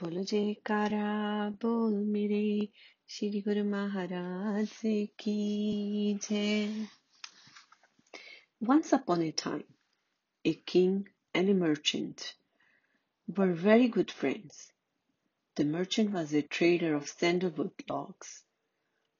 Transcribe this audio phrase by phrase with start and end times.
[0.00, 1.04] बोलो जयकारा
[1.62, 2.68] बोल मेरे
[3.10, 4.70] श्री गुरु महाराज
[5.20, 6.86] की जय
[8.70, 9.64] Once upon a time,
[10.44, 12.26] a king and a merchant
[13.38, 14.60] were very good friends.
[15.54, 18.44] The merchant was a trader of sandalwood logs.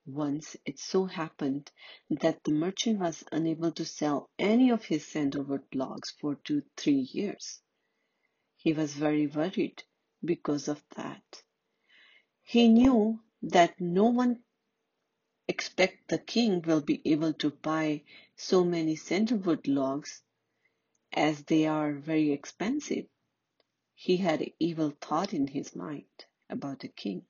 [0.04, 1.72] Once it so happened
[2.10, 7.08] that the merchant was unable to sell any of his sandalwood logs for two, three
[7.12, 7.60] years.
[8.56, 9.82] He was very worried
[10.23, 11.43] because of that.
[12.43, 14.43] He knew that no one
[15.47, 18.03] expect the king will be able to buy
[18.35, 20.21] so many sandalwood logs
[21.13, 23.05] as they are very expensive.
[23.93, 26.05] He had an evil thought in his mind
[26.49, 27.25] about the king.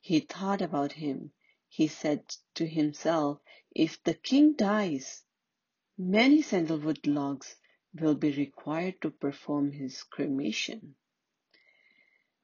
[0.00, 1.32] He thought about him.
[1.68, 2.22] He said
[2.54, 3.40] to himself,
[3.74, 5.22] if the king dies,
[5.98, 7.56] many sandalwood logs
[7.94, 10.94] will be required to perform his cremation.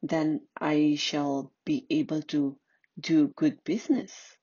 [0.02, 2.58] Then I shall be able to
[2.98, 4.36] do good business.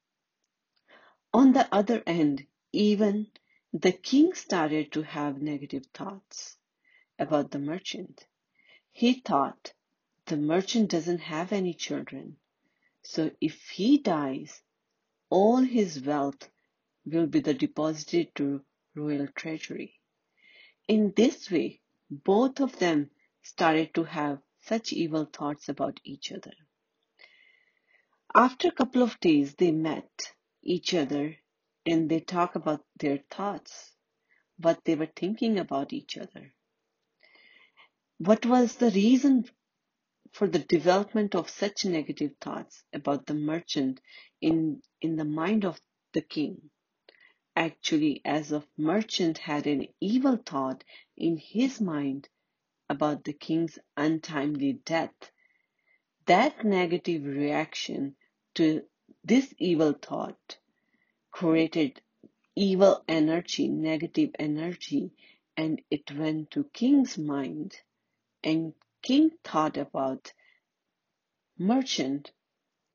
[1.34, 3.28] On the other end, even
[3.74, 6.58] the king started to have negative thoughts
[7.20, 8.26] about the merchant.
[8.92, 9.74] He thought
[10.26, 12.38] the merchant doesn't have any children,
[13.04, 14.62] so if he dies,
[15.30, 16.50] all his wealth
[17.06, 18.64] will be deposited to
[18.96, 20.00] royal treasury.
[20.88, 26.54] In this way, both of them started to have such evil thoughts about each other.
[28.36, 31.38] After a couple of days, they met each other
[31.86, 33.94] and they talk about their thoughts,
[34.58, 36.54] what they were thinking about each other.
[38.20, 39.46] What was the reason
[40.34, 44.02] for the development of such negative thoughts about the merchant
[44.42, 45.80] in, in the mind of
[46.14, 46.70] the king?
[47.56, 50.84] Actually, as of merchant had an evil thought
[51.18, 52.30] in his mind
[52.90, 55.32] about the king's untimely death,
[56.26, 58.16] that negative reaction
[58.56, 58.84] to
[59.24, 60.58] this evil thought
[61.32, 62.02] created
[62.56, 65.12] evil energy, negative energy,
[65.56, 67.76] and it went to king's mind
[68.44, 70.34] and king thought about
[71.58, 72.32] merchant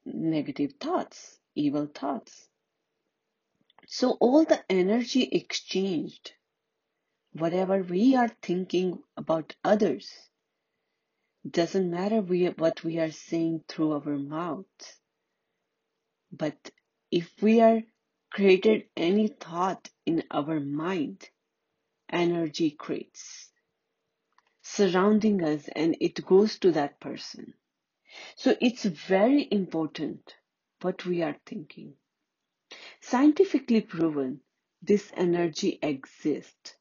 [0.04, 2.48] negative thoughts, evil thoughts.
[3.86, 6.32] So all the energy exchanged,
[7.34, 10.10] whatever we are thinking about others,
[11.50, 14.66] doesn't matter we, what we are saying through our mouth.
[16.32, 16.70] But
[17.10, 17.82] if we are
[18.32, 21.28] created any thought in our mind,
[22.10, 23.50] energy creates
[24.62, 27.54] surrounding us and it goes to that person.
[28.36, 30.34] So it's very important
[30.82, 31.94] what we are thinking.
[33.02, 34.40] Scientifically proven,
[34.82, 36.76] this energy exists.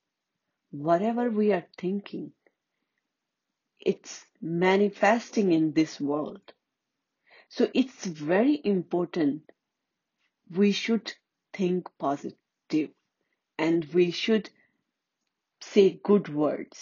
[0.73, 2.34] Whatever we are thinking,
[3.79, 6.41] it's manifesting in this world.
[7.50, 9.44] So it's very important.
[10.56, 11.13] We should
[11.53, 12.91] think positive
[13.57, 14.50] and we should
[15.62, 16.78] say good words.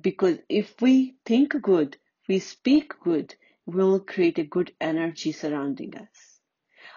[0.00, 1.98] Because if we think good,
[2.28, 3.34] we speak good,
[3.66, 6.32] we will create a good energy surrounding us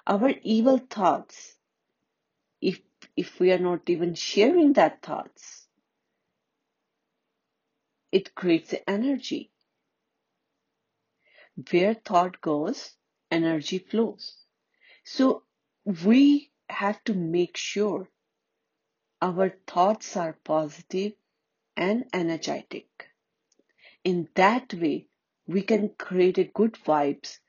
[0.08, 1.56] our evil thoughts,
[2.62, 2.82] if,
[3.18, 5.65] if we are not even sharing that thoughts,
[8.16, 9.52] it creates energy.
[11.72, 12.94] Where thought goes,
[13.32, 14.36] energy flows.
[15.06, 15.44] So
[15.86, 18.10] we have to make sure
[19.22, 21.14] our thoughts are positive
[21.78, 22.88] and energetic.
[24.04, 25.08] In that way,
[25.48, 27.40] we can create a good vibes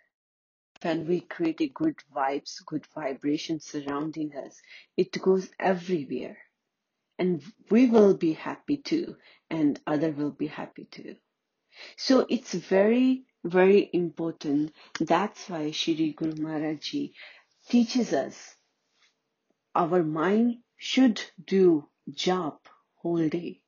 [0.83, 4.61] when we create a good vibes, good vibration surrounding us,
[4.97, 6.39] it goes everywhere.
[7.19, 9.17] And we will be happy too,
[9.51, 11.17] and other will be happy too.
[11.97, 14.73] So it's very, very important.
[15.01, 17.15] That's why Shri Guru Maharaj Ji
[17.69, 18.57] teaches us
[19.75, 22.59] our mind should do job
[22.97, 23.61] whole day.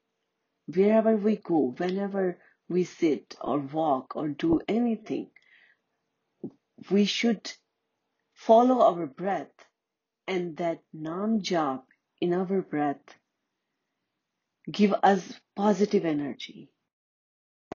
[0.66, 2.38] Wherever we go, whenever
[2.68, 5.30] we sit or walk or do anything,
[6.90, 7.52] we should
[8.34, 9.52] follow our breath
[10.26, 11.82] and that nam jap
[12.20, 13.16] in our breath
[14.71, 16.69] give us positive energy.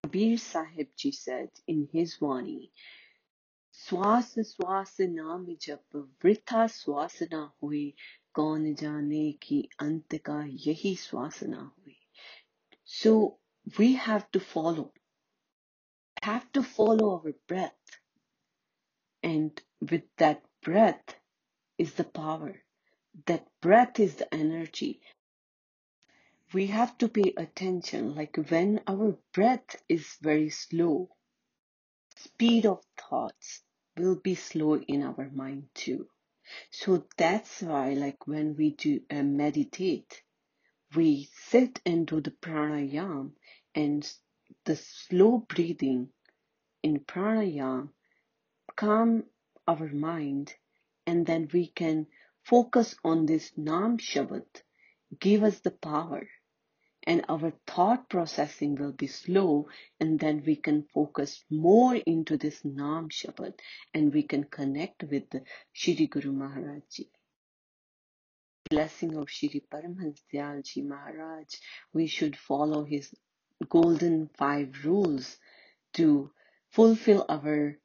[0.03, 2.71] Kabir Sahib ji said in his Wani,
[3.87, 7.83] श्वास श्वास नाम जप वृथा श्वास ना हुए
[8.35, 11.95] कौन जाने कि अंत का यही श्वास ना हुए
[12.85, 13.13] so
[13.77, 14.91] we have to follow
[16.23, 17.99] have to follow our breath
[19.23, 21.15] and with that breath
[21.77, 22.55] is the power.
[23.25, 25.01] That breath is the energy.
[26.54, 31.10] We have to pay attention, like when our breath is very slow,
[32.14, 33.64] speed of thoughts
[33.96, 36.08] will be slow in our mind too.
[36.70, 40.22] So that's why, like when we do uh, meditate,
[40.94, 43.32] we sit and do the pranayam
[43.74, 44.08] and
[44.64, 46.10] the slow breathing
[46.84, 47.88] in pranayam
[48.76, 49.24] calm
[49.66, 50.54] our mind
[51.04, 52.06] and then we can
[52.44, 54.46] focus on this Nam Shabad,
[55.18, 56.28] give us the power
[57.06, 59.68] and our thought processing will be slow
[60.00, 63.54] and then we can focus more into this Nam Shabad
[63.92, 65.24] and we can connect with
[65.72, 67.10] Shri Guru Maharaj Ji.
[68.70, 71.46] Blessing of Shri Paramhans Dayal Ji Maharaj,
[71.92, 73.14] we should follow his
[73.68, 75.36] golden five rules
[75.94, 76.32] to
[76.70, 77.78] fulfill our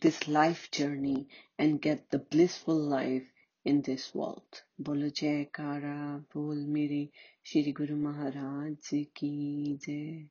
[0.00, 1.28] this life journey
[1.58, 3.26] and get the blissful life
[3.64, 7.08] in this world, Bolo Jaikara, Bol Mere
[7.42, 10.26] Shri Guru Maharaj ki jai.